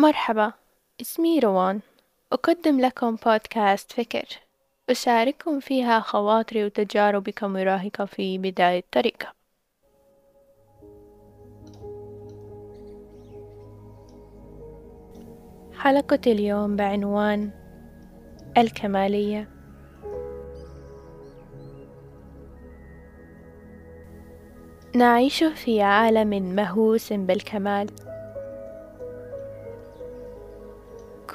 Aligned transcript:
مرحبا 0.00 0.52
اسمي 1.00 1.38
روان. 1.38 1.80
أقدم 2.32 2.80
لكم 2.80 3.16
بودكاست 3.26 3.92
فكر. 3.92 4.24
أشارككم 4.90 5.60
فيها 5.60 6.00
خواطري 6.00 6.64
وتجاربي 6.64 7.32
كمراهقة 7.32 8.04
في 8.04 8.38
بداية 8.38 8.84
طريقها 8.92 9.32
حلقة 15.78 16.20
اليوم 16.26 16.76
بعنوان 16.76 17.50
الكمالية. 18.58 19.48
نعيش 24.94 25.44
في 25.44 25.82
عالم 25.82 26.54
مهووس 26.54 27.12
بالكمال. 27.12 28.07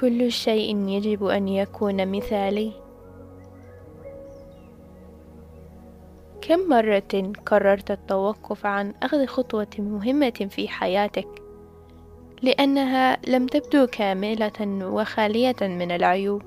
كل 0.04 0.32
شيء 0.32 0.88
يجب 0.88 1.24
أن 1.24 1.48
يكون 1.48 2.12
مثالي. 2.16 2.72
كم 6.40 6.68
مرة 6.68 7.32
قررت 7.46 7.90
التوقف 7.90 8.66
عن 8.66 8.94
أخذ 9.02 9.26
خطوة 9.26 9.66
مهمة 9.78 10.48
في 10.50 10.68
حياتك؟ 10.68 11.28
لأنها 12.42 13.18
لم 13.28 13.46
تبدو 13.46 13.86
كاملة 13.86 14.86
وخالية 14.86 15.56
من 15.60 15.90
العيوب. 15.90 16.42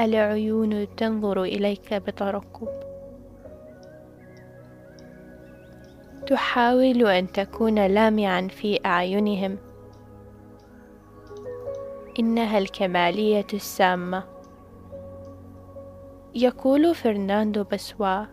العيون 0.00 0.96
تنظر 0.96 1.42
إليك 1.42 1.94
بترقب. 1.94 2.68
تحاول 6.26 7.06
أن 7.06 7.32
تكون 7.32 7.86
لامعا 7.86 8.48
في 8.48 8.80
أعينهم. 8.86 9.65
إنها 12.18 12.58
الكمالية 12.58 13.46
السامة. 13.54 14.24
يقول 16.34 16.94
فرناندو 16.94 17.64
بسوا 17.72 18.24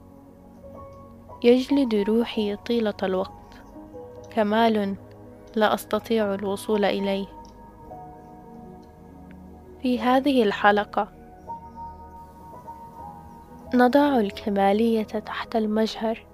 يجلد 1.43 1.95
روحي 1.95 2.55
طيلة 2.55 2.93
الوقت. 3.03 3.61
كمال 4.29 4.95
لا 5.55 5.73
أستطيع 5.73 6.33
الوصول 6.33 6.85
إليه. 6.85 7.27
في 9.81 9.99
هذه 9.99 10.43
الحلقة 10.43 11.07
نضع 13.73 14.19
الكمالية 14.19 15.03
تحت 15.03 15.55
المجهر. 15.55 16.25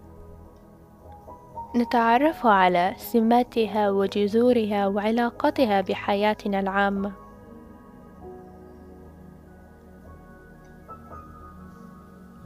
نتعرف 1.76 2.46
على 2.46 2.94
سماتها 2.98 3.90
وجذورها 3.90 4.88
وعلاقتها 4.88 5.82
بحياتنا 5.82 6.60
العامة. 6.60 7.29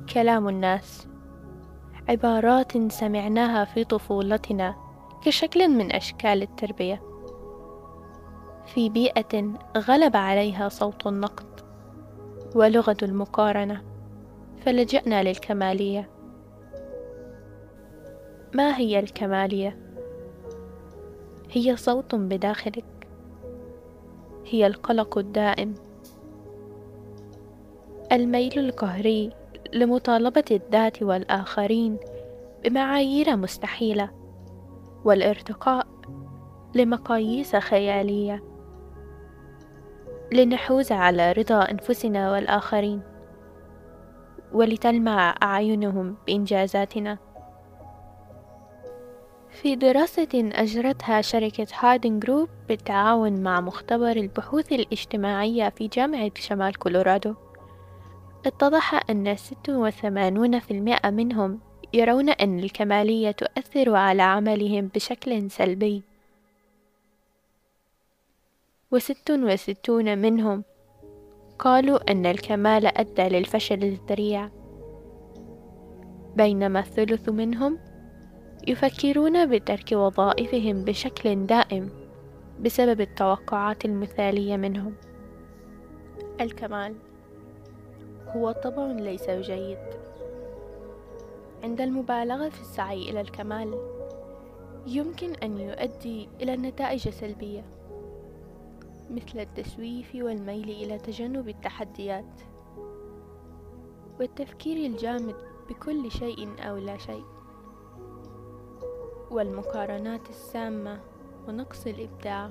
كلام 0.09 0.49
الناس. 0.49 1.07
عبارات 2.09 2.91
سمعناها 2.91 3.65
في 3.65 3.83
طفولتنا 3.83 4.75
كشكل 5.25 5.69
من 5.69 5.91
أشكال 5.91 6.41
التربية. 6.41 7.01
في 8.65 8.89
بيئة 8.89 9.53
غلب 9.77 10.15
عليها 10.15 10.69
صوت 10.69 11.07
النقد 11.07 11.61
ولغة 12.55 12.97
المقارنة 13.03 13.81
فلجأنا 14.65 15.23
للكمالية. 15.23 16.09
ما 18.53 18.77
هي 18.77 18.99
الكمالية؟ 18.99 19.77
هي 21.51 21.75
صوت 21.75 22.15
بداخلك. 22.15 23.07
هي 24.45 24.67
القلق 24.67 25.17
الدائم. 25.17 25.73
الميل 28.11 28.59
القهري 28.59 29.42
لمطالبة 29.73 30.43
الذات 30.51 31.03
والآخرين 31.03 31.97
بمعايير 32.63 33.35
مستحيلة 33.35 34.09
والارتقاء 35.05 35.87
لمقاييس 36.75 37.55
خيالية. 37.55 38.43
لنحوز 40.33 40.91
على 40.91 41.31
رضا 41.31 41.61
أنفسنا 41.61 42.31
والآخرين 42.31 43.01
ولتلمع 44.53 45.35
أعينهم 45.43 46.15
بإنجازاتنا. 46.27 47.17
في 49.49 49.75
دراسة 49.75 50.51
أجرتها 50.53 51.21
شركة 51.21 51.67
هاردن 51.79 52.19
جروب 52.19 52.49
بالتعاون 52.67 53.43
مع 53.43 53.61
مختبر 53.61 54.11
البحوث 54.11 54.71
الاجتماعية 54.71 55.69
في 55.69 55.87
جامعة 55.87 56.31
شمال 56.35 56.75
كولورادو. 56.79 57.35
اتضح 58.45 59.09
أن 59.09 59.35
ستة 59.35 59.77
وثمانون 59.77 60.59
في 60.59 60.71
المئة 60.71 61.09
منهم 61.09 61.59
يرون 61.93 62.29
أن 62.29 62.59
الكمالية 62.59 63.31
تؤثر 63.31 63.95
على 63.95 64.21
عملهم 64.21 64.87
بشكل 64.95 65.51
سلبي. 65.51 66.03
وست 68.91 69.31
وستون 69.31 70.17
منهم 70.17 70.63
قالوا 71.59 72.11
أن 72.11 72.25
الكمال 72.25 72.97
أدى 72.97 73.23
للفشل 73.23 73.83
الذريع. 73.83 74.49
بينما 76.35 76.79
الثلث 76.79 77.29
منهم 77.29 77.79
يفكرون 78.67 79.45
بترك 79.45 79.91
وظائفهم 79.91 80.83
بشكل 80.83 81.45
دائم 81.45 81.89
بسبب 82.59 83.01
التوقعات 83.01 83.85
المثالية 83.85 84.57
منهم. 84.57 84.95
الكمال 86.41 87.12
هو 88.35 88.51
طبع 88.51 88.85
ليس 88.85 89.29
جيد. 89.29 89.77
عند 91.63 91.81
المبالغة 91.81 92.49
في 92.49 92.61
السعي 92.61 93.09
إلى 93.09 93.21
الكمال 93.21 93.77
يمكن 94.87 95.33
أن 95.33 95.57
يؤدي 95.57 96.29
إلى 96.41 96.57
نتائج 96.57 97.09
سلبية 97.09 97.65
مثل 99.09 99.39
التسويف 99.39 100.15
والميل 100.15 100.69
إلى 100.69 100.97
تجنب 100.97 101.49
التحديات 101.49 102.41
والتفكير 104.19 104.85
الجامد 104.85 105.35
بكل 105.69 106.11
شيء 106.11 106.49
أو 106.59 106.77
لا 106.77 106.97
شيء 106.97 107.23
والمقارنات 109.31 110.29
السامة 110.29 110.99
ونقص 111.47 111.87
الإبداع. 111.87 112.49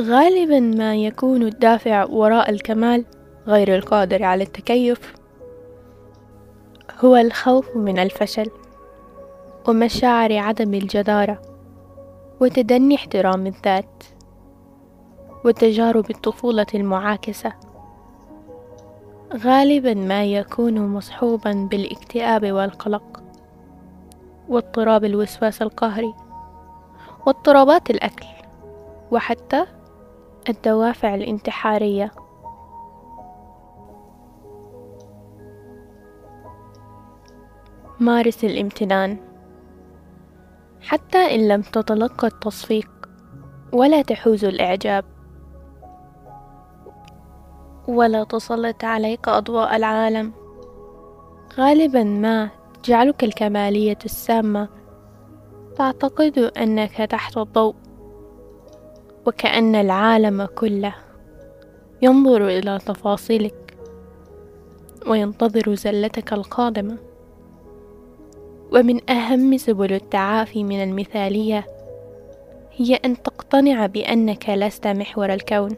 غالبا 0.00 0.60
ما 0.60 0.96
يكون 0.96 1.42
الدافع 1.42 2.04
وراء 2.04 2.50
الكمال 2.50 3.04
غير 3.46 3.76
القادر 3.76 4.22
على 4.22 4.44
التكيف. 4.44 5.14
هو 7.04 7.16
الخوف 7.16 7.76
من 7.76 7.98
الفشل 7.98 8.50
ومشاعر 9.68 10.38
عدم 10.38 10.74
الجدارة 10.74 11.42
وتدني 12.40 12.94
احترام 12.94 13.46
الذات 13.46 14.04
وتجارب 15.44 16.10
الطفولة 16.10 16.66
المعاكسة. 16.74 17.52
غالبا 19.36 19.94
ما 19.94 20.24
يكون 20.24 20.88
مصحوبا 20.88 21.68
بالاكتئاب 21.70 22.52
والقلق 22.52 23.22
واضطراب 24.48 25.04
الوسواس 25.04 25.62
القهري 25.62 26.14
واضطرابات 27.26 27.90
الأكل 27.90 28.26
وحتى 29.10 29.66
الدوافع 30.48 31.14
الانتحارية. 31.14 32.12
مارس 38.00 38.44
الامتنان. 38.44 39.18
حتى 40.80 41.18
إن 41.18 41.48
لم 41.48 41.62
تتلقى 41.62 42.26
التصفيق 42.26 42.90
ولا 43.72 44.02
تحوز 44.02 44.44
الإعجاب. 44.44 45.04
ولا 47.88 48.24
تسلط 48.24 48.84
عليك 48.84 49.28
أضواء 49.28 49.76
العالم. 49.76 50.32
غالبا 51.58 52.04
ما 52.04 52.50
تجعلك 52.82 53.24
الكمالية 53.24 53.98
السامة. 54.04 54.68
تعتقد 55.76 56.38
أنك 56.38 56.96
تحت 56.96 57.36
الضوء. 57.36 57.74
وكأن 59.26 59.74
العالم 59.74 60.44
كله 60.44 60.94
ينظر 62.02 62.48
إلى 62.48 62.78
تفاصيلك 62.86 63.76
وينتظر 65.06 65.74
زلتك 65.74 66.32
القادمة. 66.32 66.98
ومن 68.72 69.10
أهم 69.10 69.56
سبل 69.56 69.92
التعافي 69.92 70.64
من 70.64 70.82
المثالية 70.82 71.66
هي 72.72 72.94
أن 72.94 73.22
تقتنع 73.22 73.86
بأنك 73.86 74.50
لست 74.50 74.86
محور 74.86 75.34
الكون. 75.34 75.70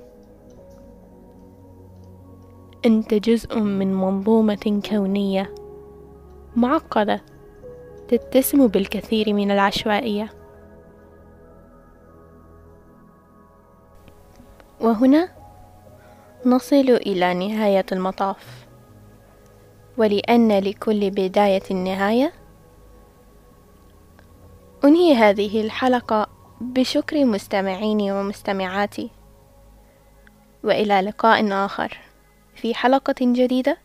أنت 2.87 3.14
جزء 3.14 3.61
من 3.61 3.94
منظومة 3.94 4.81
كونية 4.91 5.55
معقدة 6.56 7.23
تتسم 8.08 8.67
بالكثير 8.67 9.32
من 9.32 9.50
العشوائية. 9.50 10.44
وهنا 14.80 15.28
نصل 16.46 16.76
إلى 16.90 17.34
نهاية 17.34 17.86
المطاف. 17.92 18.66
ولأن 19.96 20.58
لكل 20.58 21.10
بداية 21.10 21.72
نهاية 21.72 22.32
أنهي 24.84 25.14
هذه 25.14 25.60
الحلقة 25.60 26.26
بشكر 26.60 27.24
مستمعيني 27.24 28.12
ومستمعاتي. 28.12 29.10
وإلى 30.64 31.00
لقاء 31.00 31.52
آخر 31.52 31.98
في 32.54 32.74
حلقة 32.74 33.14
جديدة 33.20 33.78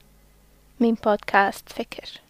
من 0.79 0.93
بودكاست 0.93 1.69
فكر. 1.69 2.28